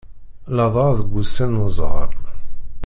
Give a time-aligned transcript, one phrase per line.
[0.55, 2.11] Ladɣa deg wussan n uzɣal.